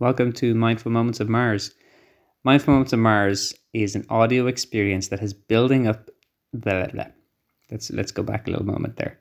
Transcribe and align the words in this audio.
Welcome 0.00 0.32
to 0.34 0.54
Mindful 0.54 0.92
Moments 0.92 1.18
of 1.18 1.28
Mars. 1.28 1.74
Mindful 2.44 2.72
Moments 2.72 2.92
of 2.92 3.00
Mars 3.00 3.52
is 3.72 3.96
an 3.96 4.06
audio 4.10 4.46
experience 4.46 5.08
that 5.08 5.20
is 5.20 5.34
building 5.34 5.88
up. 5.88 6.08
Blah. 6.52 6.86
Let's 7.68 7.90
let's 7.90 8.12
go 8.12 8.22
back 8.22 8.46
a 8.46 8.50
little 8.50 8.64
moment 8.64 8.96
there. 8.96 9.18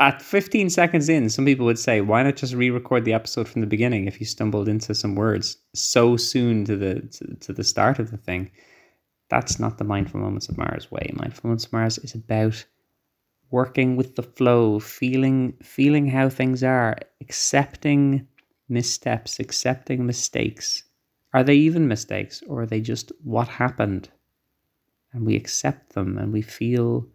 At 0.00 0.22
15 0.22 0.70
seconds 0.70 1.08
in, 1.08 1.30
some 1.30 1.44
people 1.44 1.66
would 1.66 1.78
say, 1.78 2.00
"Why 2.00 2.24
not 2.24 2.34
just 2.34 2.52
re-record 2.54 3.04
the 3.04 3.12
episode 3.12 3.46
from 3.46 3.60
the 3.60 3.68
beginning?" 3.68 4.06
If 4.06 4.18
you 4.18 4.26
stumbled 4.26 4.68
into 4.68 4.92
some 4.92 5.14
words 5.14 5.56
so 5.72 6.16
soon 6.16 6.64
to 6.64 6.76
the 6.76 7.02
to, 7.02 7.36
to 7.36 7.52
the 7.52 7.62
start 7.62 8.00
of 8.00 8.10
the 8.10 8.16
thing, 8.16 8.50
that's 9.30 9.60
not 9.60 9.78
the 9.78 9.84
Mindful 9.84 10.18
Moments 10.18 10.48
of 10.48 10.58
Mars 10.58 10.90
way. 10.90 11.12
Mindful 11.14 11.46
Moments 11.46 11.66
of 11.66 11.72
Mars 11.72 11.98
is 11.98 12.12
about 12.12 12.66
working 13.52 13.94
with 13.94 14.16
the 14.16 14.24
flow, 14.24 14.80
feeling 14.80 15.54
feeling 15.62 16.08
how 16.08 16.28
things 16.28 16.64
are, 16.64 16.98
accepting 17.20 18.26
missteps, 18.68 19.38
accepting 19.38 20.06
mistakes. 20.06 20.84
Are 21.32 21.44
they 21.44 21.54
even 21.54 21.88
mistakes 21.88 22.42
or 22.46 22.62
are 22.62 22.66
they 22.66 22.80
just 22.80 23.12
what 23.22 23.48
happened? 23.48 24.08
And 25.12 25.24
we 25.24 25.36
accept 25.36 25.92
them 25.92 26.18
and 26.18 26.32
we 26.32 26.42
feel 26.42 27.06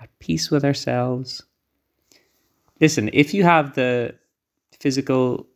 at 0.00 0.08
peace 0.18 0.50
with 0.50 0.64
ourselves. 0.64 1.42
Listen, 2.80 3.10
if 3.12 3.34
you 3.34 3.42
have 3.44 3.74
the 3.74 4.14
physical 4.78 5.46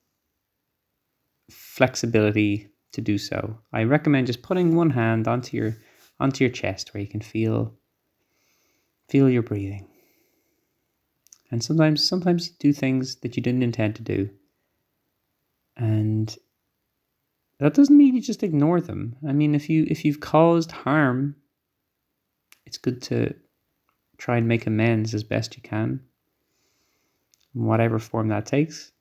flexibility 1.50 2.68
to 2.92 3.00
do 3.00 3.18
so, 3.18 3.58
I 3.72 3.84
recommend 3.84 4.26
just 4.26 4.42
putting 4.42 4.76
one 4.76 4.90
hand 4.90 5.26
onto 5.26 5.56
your 5.56 5.76
onto 6.20 6.44
your 6.44 6.52
chest 6.52 6.94
where 6.94 7.00
you 7.00 7.08
can 7.08 7.20
feel 7.20 7.74
feel 9.08 9.28
your 9.28 9.42
breathing. 9.42 9.86
And 11.50 11.62
sometimes 11.62 12.06
sometimes 12.06 12.48
you 12.48 12.54
do 12.58 12.72
things 12.72 13.16
that 13.16 13.36
you 13.36 13.42
didn't 13.42 13.62
intend 13.62 13.96
to 13.96 14.02
do. 14.02 14.30
And 15.76 16.34
that 17.58 17.74
doesn't 17.74 17.96
mean 17.96 18.14
you 18.14 18.22
just 18.22 18.42
ignore 18.42 18.80
them. 18.80 19.16
I 19.26 19.32
mean 19.32 19.54
if 19.54 19.68
you 19.68 19.86
if 19.88 20.04
you've 20.04 20.20
caused 20.20 20.72
harm, 20.72 21.36
it's 22.66 22.78
good 22.78 23.02
to 23.02 23.34
try 24.18 24.36
and 24.36 24.48
make 24.48 24.66
amends 24.66 25.14
as 25.14 25.24
best 25.24 25.56
you 25.56 25.62
can. 25.62 26.00
In 27.54 27.64
whatever 27.64 27.98
form 27.98 28.28
that 28.28 28.46
takes. 28.46 28.92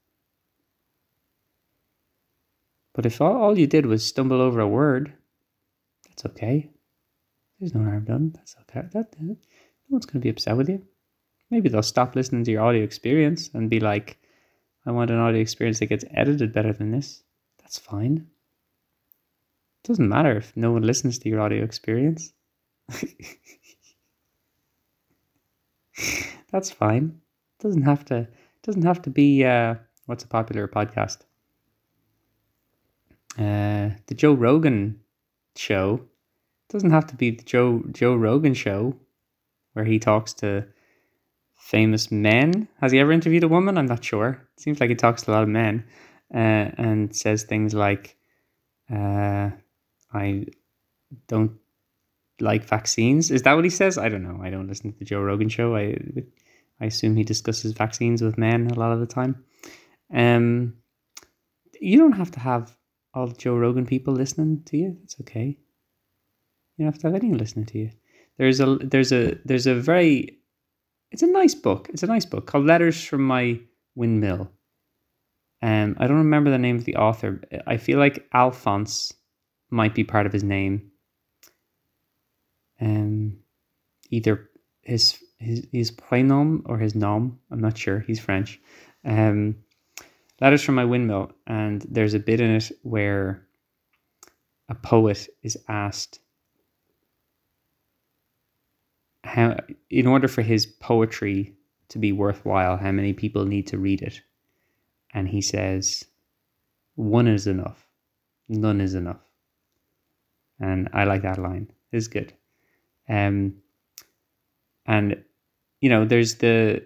But 2.94 3.08
if 3.08 3.20
all, 3.22 3.58
you 3.58 3.66
did 3.66 3.88
was 3.88 4.06
stumble 4.06 4.40
over 4.40 4.60
a 4.60 4.68
word, 4.68 5.14
that's 6.08 6.26
okay. 6.28 6.70
There's 7.60 7.74
no 7.74 7.84
harm 7.84 8.06
done. 8.06 8.34
That's 8.36 8.56
okay. 8.62 8.88
That, 8.94 9.16
no 9.20 9.36
one's 9.90 10.06
going 10.06 10.20
to 10.22 10.24
be 10.24 10.30
upset 10.30 10.58
with 10.58 10.70
you. 10.70 10.86
Maybe 11.50 11.70
they'll 11.70 11.82
stop 11.82 12.16
listening 12.16 12.44
to 12.44 12.52
your 12.52 12.62
audio 12.62 12.84
experience 12.84 13.50
and 13.54 13.70
be 13.70 13.80
like, 13.80 14.20
I 14.86 14.92
want 14.92 15.12
an 15.12 15.18
audio 15.18 15.40
experience 15.42 15.80
that 15.80 15.88
gets 15.88 16.06
edited 16.12 16.54
better 16.54 16.74
than 16.74 16.92
this. 16.92 17.24
That's 17.62 17.80
fine. 17.80 18.28
It 19.84 19.88
doesn't 19.88 20.10
matter 20.10 20.38
if 20.38 20.56
no 20.56 20.72
one 20.72 20.84
listens 20.84 21.20
to 21.20 21.30
your 21.30 21.40
audio 21.42 21.64
experience. 21.64 22.34
That's 26.52 26.70
fine. 26.72 27.20
It 27.60 27.64
doesn't 27.64 27.84
have 27.84 28.06
to 28.06 28.28
doesn't 28.62 28.84
have 28.84 29.02
to 29.04 29.10
be 29.10 29.44
uh, 29.44 29.76
what's 30.06 30.24
a 30.24 30.28
popular 30.28 30.68
podcast? 30.68 31.20
Uh, 33.38 33.96
the 34.08 34.14
Joe 34.16 34.34
Rogan 34.34 35.00
show 35.56 36.02
doesn't 36.70 36.92
have 36.92 37.08
to 37.08 37.16
be 37.16 37.32
the 37.32 37.44
Joe 37.44 37.84
Joe 37.92 38.16
Rogan 38.16 38.54
show 38.54 38.96
where 39.74 39.86
he 39.86 39.98
talks 40.00 40.34
to 40.36 40.66
famous 41.64 42.12
men. 42.12 42.68
Has 42.82 42.92
he 42.92 43.00
ever 43.00 43.12
interviewed 43.12 43.44
a 43.44 43.48
woman? 43.48 43.78
I'm 43.78 43.86
not 43.86 44.04
sure. 44.04 44.30
It 44.58 44.62
seems 44.62 44.80
like 44.80 44.90
he 44.90 44.96
talks 44.96 45.24
to 45.24 45.32
a 45.32 45.34
lot 45.34 45.44
of 45.44 45.50
men 45.50 45.86
uh, 46.34 46.70
and 46.78 47.16
says 47.16 47.44
things 47.44 47.74
like, 47.74 48.18
uh, 48.92 49.50
"I 50.14 50.46
don't 51.28 51.54
like 52.40 52.66
vaccines." 52.66 53.32
Is 53.32 53.44
that 53.44 53.54
what 53.54 53.64
he 53.64 53.70
says? 53.70 53.98
I 53.98 54.10
don't 54.10 54.24
know. 54.24 54.40
I 54.44 54.50
don't 54.50 54.68
listen 54.68 54.92
to 54.92 55.00
the 55.00 55.06
Joe 55.06 55.22
Rogan 55.22 55.50
show. 55.50 55.76
I 55.76 55.96
I 56.82 56.86
assume 56.86 57.16
he 57.16 57.24
discusses 57.24 57.72
vaccines 57.72 58.22
with 58.22 58.38
men 58.38 58.68
a 58.68 58.80
lot 58.80 58.92
of 58.92 59.00
the 59.00 59.06
time. 59.06 59.44
Um, 60.14 60.76
you 61.80 61.98
don't 61.98 62.20
have 62.22 62.32
to 62.32 62.40
have 62.42 62.76
all 63.14 63.28
Joe 63.28 63.56
Rogan 63.56 63.86
people 63.86 64.14
listening 64.14 64.64
to 64.66 64.78
you. 64.78 64.98
It's 65.04 65.20
okay. 65.22 65.58
You 66.76 66.86
don't 66.86 66.94
have 66.94 67.02
to 67.02 67.08
have 67.08 67.16
anyone 67.16 67.38
listening 67.38 67.68
to 67.68 67.78
you. 67.78 67.90
There's 68.38 68.60
a 68.60 68.76
there's 68.82 69.14
a 69.14 69.38
there's 69.46 69.68
a 69.68 69.76
very 69.76 70.43
it's 71.14 71.22
a 71.22 71.28
nice 71.28 71.54
book. 71.54 71.90
It's 71.94 72.04
a 72.04 72.08
nice 72.08 72.26
book 72.26 72.48
called 72.48 72.66
Letters 72.66 73.02
from 73.02 73.26
My 73.26 73.60
Windmill. 73.96 74.52
Um, 75.62 75.96
I 76.00 76.08
don't 76.08 76.18
remember 76.18 76.50
the 76.50 76.58
name 76.58 76.76
of 76.76 76.86
the 76.86 76.96
author. 76.96 77.40
I 77.68 77.78
feel 77.78 78.00
like 78.00 78.28
Alphonse 78.34 79.14
might 79.70 79.94
be 79.94 80.04
part 80.04 80.26
of 80.26 80.34
his 80.34 80.44
name. 80.44 80.92
Um, 82.82 83.38
either 84.10 84.50
his 84.82 85.24
his 85.38 85.68
his 85.72 85.92
prénom 85.92 86.64
or 86.66 86.80
his 86.80 86.96
nom. 86.96 87.40
I'm 87.52 87.62
not 87.62 87.78
sure. 87.78 88.00
He's 88.00 88.20
French. 88.20 88.60
Um, 89.06 89.58
Letters 90.42 90.64
from 90.64 90.76
My 90.76 90.84
Windmill, 90.84 91.32
and 91.46 91.86
there's 91.90 92.16
a 92.16 92.20
bit 92.20 92.42
in 92.42 92.56
it 92.56 92.72
where 92.82 93.48
a 94.68 94.76
poet 94.76 95.30
is 95.44 95.58
asked 95.70 96.20
how 99.24 99.58
in 99.90 100.08
order 100.08 100.28
for 100.28 100.42
his 100.42 100.66
poetry 100.66 101.54
to 101.90 102.00
be 102.00 102.12
worthwhile, 102.12 102.78
how 102.78 102.92
many 102.92 103.14
people 103.14 103.46
need 103.46 103.68
to 103.68 103.78
read 103.78 104.02
it? 104.02 104.22
And 105.14 105.28
he 105.28 105.42
says, 105.42 106.04
one 106.96 107.28
is 107.28 107.48
enough, 107.48 107.88
none 108.50 108.82
is 108.82 108.96
enough. 108.96 109.22
And 110.60 110.90
I 110.94 111.04
like 111.06 111.22
that 111.24 111.38
line. 111.38 111.72
It's 111.92 112.08
good. 112.08 112.34
Um, 113.10 113.56
and 114.86 115.24
you 115.82 115.90
know, 115.90 116.06
there's 116.06 116.36
the 116.36 116.86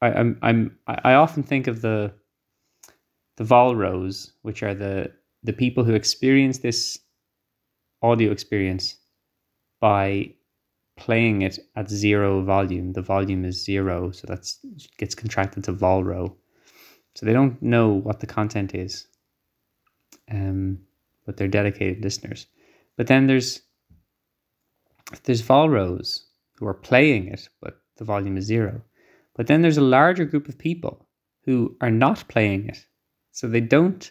I, 0.00 0.12
I'm 0.12 0.38
I'm 0.42 0.78
I 0.86 1.14
often 1.14 1.42
think 1.42 1.66
of 1.66 1.80
the 1.80 2.12
the 3.36 3.44
Volros, 3.44 4.30
which 4.42 4.62
are 4.62 4.74
the 4.74 5.12
the 5.42 5.52
people 5.52 5.84
who 5.84 5.94
experience 5.94 6.58
this 6.58 6.98
audio 8.02 8.30
experience 8.30 8.96
by 9.80 10.34
playing 10.96 11.42
it 11.42 11.58
at 11.76 11.90
zero 11.90 12.42
volume. 12.42 12.92
The 12.92 13.02
volume 13.02 13.44
is 13.44 13.64
zero, 13.64 14.10
so 14.10 14.26
that's 14.26 14.58
gets 14.98 15.14
contracted 15.14 15.64
to 15.64 15.72
Volro. 15.72 16.36
So 17.14 17.26
they 17.26 17.32
don't 17.32 17.60
know 17.62 17.88
what 17.88 18.20
the 18.20 18.26
content 18.26 18.74
is. 18.74 19.06
Um, 20.30 20.78
but 21.26 21.36
they're 21.36 21.48
dedicated 21.48 22.02
listeners. 22.02 22.46
But 22.96 23.06
then 23.06 23.26
there's 23.26 23.62
there's 25.24 25.42
Volros 25.42 26.20
who 26.56 26.66
are 26.66 26.74
playing 26.74 27.28
it, 27.28 27.48
but 27.60 27.80
the 27.96 28.04
volume 28.04 28.36
is 28.36 28.44
zero. 28.44 28.82
But 29.34 29.46
then 29.46 29.62
there's 29.62 29.76
a 29.76 29.82
larger 29.82 30.24
group 30.24 30.48
of 30.48 30.58
people 30.58 31.06
who 31.44 31.76
are 31.80 31.90
not 31.90 32.28
playing 32.28 32.68
it. 32.68 32.86
So 33.32 33.48
they 33.48 33.60
don't 33.60 34.10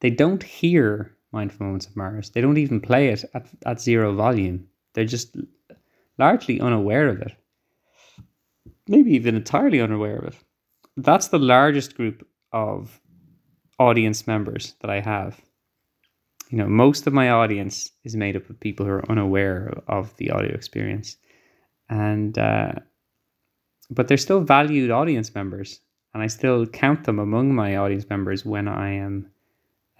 they 0.00 0.10
don't 0.10 0.42
hear 0.42 1.16
Mindful 1.32 1.66
Moments 1.66 1.86
of 1.86 1.96
Mars. 1.96 2.30
They 2.30 2.40
don't 2.40 2.58
even 2.58 2.80
play 2.80 3.08
it 3.08 3.24
at, 3.34 3.48
at 3.64 3.80
zero 3.80 4.14
volume. 4.14 4.66
They're 4.92 5.04
just 5.04 5.36
largely 6.24 6.60
unaware 6.60 7.08
of 7.08 7.20
it. 7.26 7.32
Maybe 8.88 9.10
even 9.12 9.34
entirely 9.34 9.80
unaware 9.80 10.18
of 10.18 10.24
it. 10.30 10.36
That's 10.96 11.28
the 11.28 11.38
largest 11.38 11.96
group 11.96 12.26
of 12.52 13.00
audience 13.78 14.26
members 14.26 14.74
that 14.80 14.90
I 14.90 15.00
have. 15.00 15.40
You 16.50 16.58
know, 16.58 16.68
most 16.68 17.06
of 17.06 17.12
my 17.12 17.30
audience 17.30 17.90
is 18.04 18.14
made 18.14 18.36
up 18.36 18.48
of 18.50 18.60
people 18.60 18.84
who 18.86 18.92
are 18.92 19.10
unaware 19.10 19.58
of 19.88 20.14
the 20.18 20.30
audio 20.30 20.52
experience. 20.54 21.16
And 21.88 22.38
uh, 22.38 22.72
but 23.90 24.06
they're 24.06 24.26
still 24.28 24.40
valued 24.40 24.90
audience 24.90 25.34
members, 25.34 25.80
and 26.12 26.22
I 26.22 26.28
still 26.28 26.66
count 26.66 27.04
them 27.04 27.18
among 27.18 27.54
my 27.54 27.76
audience 27.76 28.06
members 28.08 28.44
when 28.44 28.68
I 28.68 28.88
am 29.06 29.14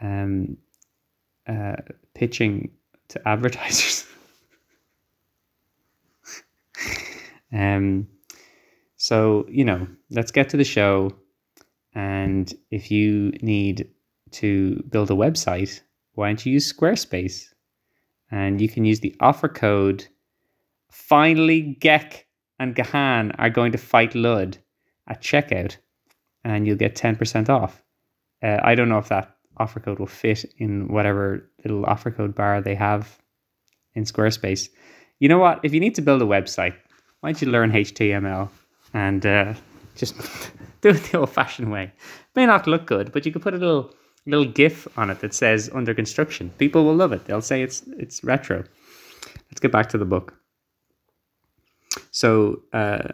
um, 0.01 0.57
uh, 1.47 1.77
pitching 2.15 2.71
to 3.09 3.29
advertisers. 3.33 4.07
Um, 7.53 8.09
so 8.97 9.47
you 9.49 9.65
know, 9.65 9.87
let's 10.11 10.31
get 10.31 10.49
to 10.51 10.57
the 10.57 10.65
show. 10.65 11.11
And 11.95 12.53
if 12.71 12.91
you 12.91 13.33
need 13.43 13.89
to 14.33 14.83
build 14.91 15.11
a 15.11 15.15
website, 15.15 15.81
why 16.15 16.29
don't 16.29 16.45
you 16.45 16.53
use 16.53 16.73
Squarespace? 16.73 17.45
And 18.31 18.61
you 18.61 18.69
can 18.69 18.85
use 18.85 19.01
the 19.01 19.15
offer 19.21 19.49
code. 19.49 20.07
Finally, 20.91 21.77
Ghek 21.81 22.25
and 22.59 22.75
Gahan 22.75 23.33
are 23.39 23.51
going 23.51 23.73
to 23.73 23.79
fight 23.79 24.13
Luud 24.13 24.57
at 25.09 25.21
checkout, 25.21 25.77
and 26.45 26.67
you'll 26.67 26.77
get 26.77 26.95
10% 26.95 27.49
off. 27.49 27.83
Uh, 28.43 28.59
I 28.63 28.75
don't 28.75 28.89
know 28.89 28.99
if 28.99 29.09
that 29.09 29.37
offer 29.59 29.81
code 29.81 29.99
will 29.99 30.07
fit 30.07 30.45
in 30.59 30.89
whatever 30.89 31.51
little 31.65 31.85
offer 31.85 32.11
code 32.11 32.35
bar 32.35 32.61
they 32.61 32.75
have 32.75 33.19
in 33.95 34.05
Squarespace. 34.05 34.69
You 35.19 35.29
know 35.29 35.39
what? 35.39 35.61
If 35.63 35.75
you 35.75 35.81
need 35.81 35.95
to 35.97 36.03
build 36.03 36.23
a 36.23 36.27
website, 36.27 36.75
why 37.23 37.31
don't 37.31 37.41
you 37.41 37.53
learn 37.53 37.71
HTML 37.71 38.49
and 38.95 39.25
uh, 39.25 39.55
just 39.95 40.17
do 40.81 40.89
it 40.89 41.03
the 41.05 41.21
old 41.21 41.31
fashioned 41.31 41.71
way? 41.71 41.85
It 41.85 42.35
may 42.35 42.47
not 42.47 42.67
look 42.67 42.85
good, 42.85 43.13
but 43.13 43.25
you 43.25 43.31
could 43.31 43.43
put 43.43 43.55
a 43.55 43.59
little 43.59 43.95
little 44.27 44.45
GIF 44.45 44.87
on 44.99 45.09
it 45.09 45.21
that 45.21 45.33
says 45.33 45.71
"under 45.73 45.95
construction." 45.95 46.51
People 46.59 46.85
will 46.85 46.97
love 46.97 47.13
it. 47.13 47.25
They'll 47.27 47.41
say 47.41 47.63
it's 47.63 47.85
it's 47.97 48.25
retro. 48.25 48.65
Let's 49.49 49.61
get 49.61 49.71
back 49.71 49.89
to 49.91 49.99
the 49.99 50.05
book. 50.05 50.35
So 52.11 52.63
uh, 52.73 53.09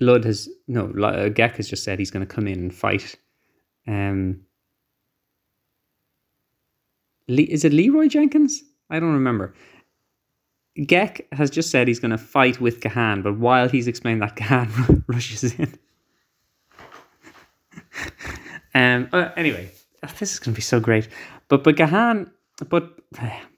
Luud 0.00 0.24
has 0.24 0.48
no. 0.68 0.84
Uh, 0.84 1.30
Ghek 1.30 1.56
has 1.56 1.68
just 1.68 1.82
said 1.82 1.98
he's 1.98 2.12
going 2.12 2.24
to 2.24 2.32
come 2.32 2.46
in 2.46 2.60
and 2.60 2.74
fight. 2.74 3.16
Um, 3.88 4.42
is 7.26 7.64
it 7.64 7.72
Leeroy 7.72 8.06
Jenkins? 8.06 8.62
I 8.88 9.00
don't 9.00 9.14
remember. 9.14 9.52
Ghek 10.78 11.26
has 11.32 11.50
just 11.50 11.70
said 11.70 11.86
he's 11.86 12.00
going 12.00 12.12
to 12.12 12.18
fight 12.18 12.60
with 12.60 12.80
Gahan, 12.80 13.22
but 13.22 13.38
while 13.38 13.68
he's 13.68 13.86
explaining 13.86 14.20
that, 14.20 14.36
Gahan 14.36 15.04
rushes 15.06 15.54
in. 15.58 15.78
um. 18.74 19.08
Uh, 19.12 19.30
anyway, 19.36 19.70
this 20.18 20.32
is 20.32 20.38
going 20.38 20.54
to 20.54 20.56
be 20.56 20.62
so 20.62 20.80
great. 20.80 21.08
But 21.48 21.62
but 21.62 21.76
Gahan, 21.76 22.30
but 22.68 22.98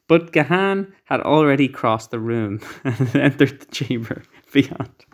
but 0.09 0.33
Gahan 0.33 0.93
had 1.05 1.21
already 1.21 1.69
crossed 1.69 2.11
the 2.11 2.19
room 2.19 2.61
and 2.85 3.17
entered 3.17 3.61
the 3.61 3.67
chamber 3.67 4.23
beyond. 4.53 5.05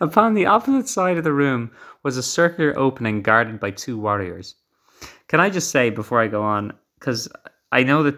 Upon 0.00 0.34
the 0.34 0.46
opposite 0.46 0.88
side 0.88 1.18
of 1.18 1.24
the 1.24 1.32
room 1.32 1.70
was 2.02 2.16
a 2.16 2.22
circular 2.22 2.76
opening 2.78 3.22
guarded 3.22 3.60
by 3.60 3.70
two 3.70 3.98
warriors. 3.98 4.56
Can 5.28 5.40
I 5.40 5.50
just 5.50 5.70
say 5.70 5.90
before 5.90 6.20
I 6.20 6.26
go 6.26 6.42
on, 6.42 6.72
because 6.98 7.28
I 7.70 7.84
know 7.84 8.02
that 8.02 8.16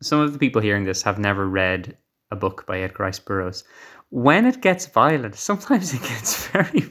some 0.00 0.20
of 0.20 0.32
the 0.32 0.38
people 0.38 0.62
hearing 0.62 0.84
this 0.84 1.02
have 1.02 1.18
never 1.18 1.48
read 1.48 1.96
a 2.30 2.36
book 2.36 2.66
by 2.66 2.80
Edgar 2.80 3.04
Rice 3.04 3.18
Burroughs. 3.18 3.64
When 4.10 4.46
it 4.46 4.60
gets 4.60 4.86
violent, 4.86 5.34
sometimes 5.50 5.94
it 5.94 6.02
gets 6.02 6.46
very, 6.48 6.84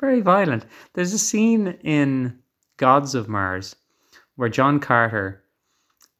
very 0.00 0.20
violent. 0.20 0.64
There's 0.94 1.12
a 1.12 1.18
scene 1.18 1.78
in 1.82 2.38
Gods 2.76 3.14
of 3.14 3.28
Mars 3.28 3.76
where 4.36 4.48
John 4.48 4.78
Carter 4.78 5.42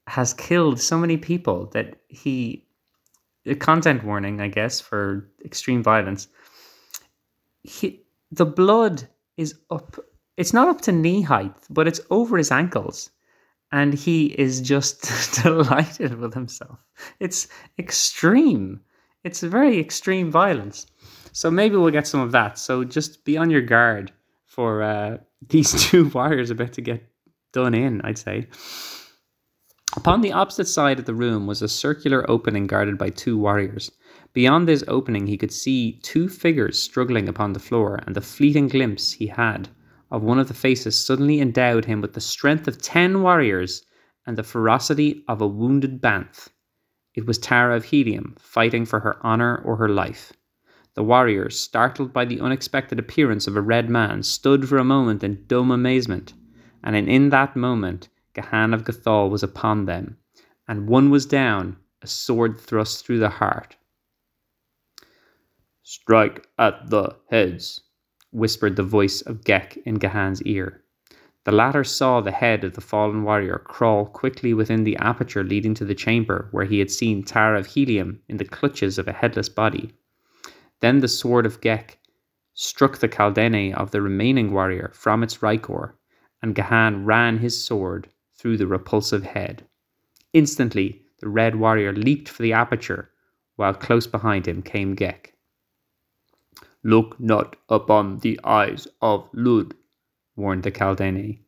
has 0.06 0.34
killed 0.34 0.80
so 0.80 0.98
many 0.98 1.16
people 1.16 1.66
that 1.66 2.00
he 2.08 2.64
a 3.46 3.54
content 3.54 4.04
warning, 4.04 4.40
I 4.40 4.48
guess, 4.48 4.80
for 4.80 5.28
extreme 5.44 5.82
violence. 5.82 6.28
He, 7.62 8.02
the 8.30 8.46
blood 8.46 9.08
is 9.36 9.54
up. 9.70 9.96
It's 10.36 10.52
not 10.52 10.68
up 10.68 10.80
to 10.82 10.92
knee 10.92 11.22
height, 11.22 11.54
but 11.70 11.88
it's 11.88 12.00
over 12.10 12.36
his 12.36 12.50
ankles 12.50 13.10
and 13.72 13.94
he 13.94 14.26
is 14.38 14.60
just 14.60 15.02
delighted 15.42 16.18
with 16.18 16.34
himself. 16.34 16.78
It's 17.20 17.48
extreme. 17.78 18.80
It's 19.24 19.40
very 19.40 19.78
extreme 19.78 20.30
violence. 20.30 20.86
So 21.32 21.50
maybe 21.50 21.76
we'll 21.76 21.90
get 21.90 22.06
some 22.06 22.20
of 22.20 22.32
that. 22.32 22.58
So 22.58 22.84
just 22.84 23.24
be 23.24 23.36
on 23.36 23.50
your 23.50 23.62
guard 23.62 24.12
for 24.46 24.82
uh, 24.82 25.18
these 25.48 25.72
two 25.84 26.08
warriors 26.08 26.50
about 26.50 26.72
to 26.74 26.80
get 26.80 27.06
done 27.52 27.74
in, 27.74 28.00
I'd 28.02 28.18
say. 28.18 28.48
Upon 29.96 30.20
the 30.20 30.32
opposite 30.32 30.68
side 30.68 30.98
of 30.98 31.06
the 31.06 31.14
room 31.14 31.46
was 31.46 31.62
a 31.62 31.68
circular 31.68 32.30
opening 32.30 32.66
guarded 32.66 32.98
by 32.98 33.10
two 33.10 33.38
warriors. 33.38 33.90
Beyond 34.34 34.68
this 34.68 34.84
opening, 34.86 35.26
he 35.26 35.38
could 35.38 35.52
see 35.52 35.98
two 36.02 36.28
figures 36.28 36.80
struggling 36.80 37.28
upon 37.28 37.54
the 37.54 37.58
floor, 37.58 37.98
and 38.06 38.14
the 38.14 38.20
fleeting 38.20 38.68
glimpse 38.68 39.12
he 39.12 39.26
had 39.26 39.68
of 40.10 40.22
one 40.22 40.38
of 40.38 40.48
the 40.48 40.54
faces 40.54 40.98
suddenly 40.98 41.40
endowed 41.40 41.84
him 41.84 42.00
with 42.00 42.14
the 42.14 42.20
strength 42.20 42.66
of 42.66 42.80
ten 42.80 43.22
warriors 43.22 43.84
and 44.26 44.36
the 44.36 44.42
ferocity 44.42 45.24
of 45.28 45.40
a 45.40 45.46
wounded 45.46 46.00
banth. 46.00 46.48
It 47.14 47.26
was 47.26 47.38
Tara 47.38 47.76
of 47.76 47.84
Helium, 47.84 48.36
fighting 48.38 48.84
for 48.84 49.00
her 49.00 49.24
honour 49.24 49.62
or 49.64 49.76
her 49.76 49.88
life. 49.88 50.32
The 50.94 51.02
warriors, 51.02 51.58
startled 51.58 52.12
by 52.12 52.24
the 52.24 52.40
unexpected 52.40 52.98
appearance 52.98 53.46
of 53.46 53.56
a 53.56 53.62
red 53.62 53.88
man, 53.88 54.22
stood 54.22 54.68
for 54.68 54.78
a 54.78 54.84
moment 54.84 55.22
in 55.22 55.44
dumb 55.46 55.70
amazement, 55.70 56.34
and 56.82 56.96
in 56.96 57.30
that 57.30 57.56
moment 57.56 58.08
Gahan 58.34 58.74
of 58.74 58.84
Gathol 58.84 59.30
was 59.30 59.42
upon 59.42 59.86
them, 59.86 60.18
and 60.66 60.88
one 60.88 61.10
was 61.10 61.26
down, 61.26 61.76
a 62.02 62.06
sword 62.06 62.60
thrust 62.60 63.04
through 63.04 63.18
the 63.18 63.28
heart. 63.28 63.76
Strike 65.82 66.46
at 66.58 66.90
the 66.90 67.16
heads, 67.30 67.80
whispered 68.30 68.76
the 68.76 68.82
voice 68.82 69.20
of 69.22 69.44
Ghek 69.44 69.78
in 69.84 69.96
Gahan's 69.96 70.42
ear. 70.42 70.82
The 71.44 71.52
latter 71.52 71.84
saw 71.84 72.20
the 72.20 72.30
head 72.30 72.64
of 72.64 72.74
the 72.74 72.80
fallen 72.80 73.22
warrior 73.22 73.62
crawl 73.64 74.04
quickly 74.04 74.52
within 74.52 74.84
the 74.84 74.96
aperture 74.98 75.42
leading 75.42 75.72
to 75.74 75.84
the 75.84 75.94
chamber 75.94 76.48
where 76.50 76.66
he 76.66 76.78
had 76.78 76.90
seen 76.90 77.22
Tara 77.22 77.58
of 77.58 77.66
Helium 77.66 78.20
in 78.28 78.36
the 78.36 78.44
clutches 78.44 78.98
of 78.98 79.08
a 79.08 79.12
headless 79.12 79.48
body. 79.48 79.94
Then 80.80 80.98
the 81.00 81.08
sword 81.08 81.46
of 81.46 81.60
Ghek 81.60 81.98
struck 82.52 82.98
the 82.98 83.08
kaldane 83.08 83.72
of 83.72 83.92
the 83.92 84.02
remaining 84.02 84.52
warrior 84.52 84.90
from 84.92 85.22
its 85.22 85.38
rykor, 85.38 85.92
and 86.42 86.54
Gahan 86.54 87.06
ran 87.06 87.38
his 87.38 87.64
sword 87.64 88.08
through 88.34 88.58
the 88.58 88.66
repulsive 88.66 89.24
head. 89.24 89.64
Instantly, 90.32 91.02
the 91.20 91.28
red 91.28 91.56
warrior 91.56 91.92
leaped 91.92 92.28
for 92.28 92.42
the 92.42 92.52
aperture, 92.52 93.10
while 93.56 93.74
close 93.74 94.06
behind 94.06 94.46
him 94.46 94.62
came 94.62 94.94
Ghek. 94.94 95.32
Look 96.84 97.18
not 97.18 97.56
upon 97.68 98.18
the 98.18 98.38
eyes 98.44 98.86
of 99.02 99.30
Luud, 99.32 99.72
warned 100.36 100.62
the 100.62 100.70
Kaldane, 100.70 101.40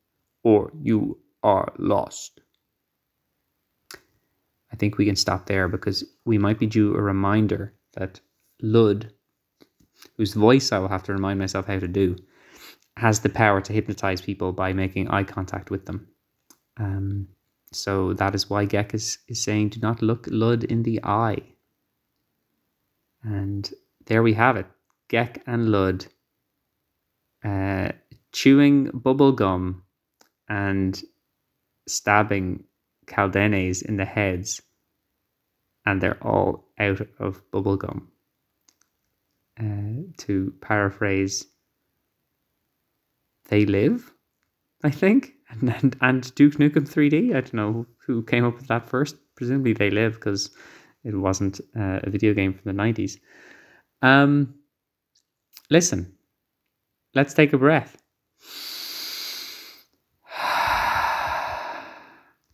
or 0.42 0.72
you 0.82 1.18
are 1.42 1.72
lost. 1.78 2.40
I 4.72 4.76
think 4.76 4.98
we 4.98 5.06
can 5.06 5.16
stop 5.16 5.46
there 5.46 5.68
because 5.68 6.04
we 6.24 6.38
might 6.38 6.58
be 6.58 6.66
due 6.66 6.94
a 6.94 7.02
reminder 7.02 7.74
that 7.94 8.20
Luud, 8.62 9.10
whose 10.16 10.34
voice 10.34 10.72
I 10.72 10.78
will 10.78 10.88
have 10.88 11.02
to 11.04 11.12
remind 11.12 11.38
myself 11.38 11.66
how 11.66 11.78
to 11.78 11.88
do, 11.88 12.16
has 12.96 13.20
the 13.20 13.28
power 13.28 13.60
to 13.60 13.72
hypnotize 13.72 14.20
people 14.20 14.52
by 14.52 14.72
making 14.72 15.08
eye 15.08 15.24
contact 15.24 15.70
with 15.70 15.86
them. 15.86 16.08
Um, 16.76 17.28
so 17.72 18.12
that 18.14 18.34
is 18.34 18.50
why 18.50 18.66
Ghek 18.66 18.94
is, 18.94 19.18
is 19.28 19.42
saying, 19.42 19.70
do 19.70 19.80
not 19.80 20.02
look 20.02 20.26
Luud 20.26 20.64
in 20.64 20.82
the 20.82 21.00
eye. 21.04 21.38
And 23.22 23.70
there 24.06 24.22
we 24.22 24.32
have 24.34 24.56
it. 24.56 24.66
Ghek 25.10 25.42
and 25.46 25.68
Luud 25.68 26.06
uh, 27.44 27.90
chewing 28.32 28.90
bubble 28.92 29.32
gum 29.32 29.82
and 30.48 31.02
stabbing 31.86 32.64
kaldanes 33.06 33.82
in 33.82 33.96
the 33.96 34.04
heads, 34.04 34.60
and 35.86 36.00
they're 36.00 36.22
all 36.22 36.68
out 36.78 37.00
of 37.18 37.42
bubble 37.50 37.76
gum. 37.76 38.08
Uh, 39.58 40.06
to 40.16 40.54
paraphrase, 40.60 41.46
they 43.48 43.66
live, 43.66 44.10
I 44.84 44.90
think, 44.90 45.32
and, 45.50 45.74
and, 45.82 45.96
and 46.00 46.34
Duke 46.34 46.54
Nukem 46.54 46.88
3D. 46.88 47.30
I 47.30 47.40
don't 47.40 47.54
know 47.54 47.86
who 48.06 48.22
came 48.22 48.44
up 48.44 48.56
with 48.56 48.68
that 48.68 48.88
first. 48.88 49.16
Presumably, 49.34 49.72
they 49.72 49.90
live 49.90 50.14
because 50.14 50.50
it 51.04 51.14
wasn't 51.14 51.60
uh, 51.76 52.00
a 52.02 52.10
video 52.10 52.34
game 52.34 52.52
from 52.52 52.76
the 52.76 52.82
90s. 52.82 53.18
Um, 54.02 54.54
listen, 55.70 56.12
let's 57.14 57.34
take 57.34 57.52
a 57.52 57.58
breath. 57.58 57.99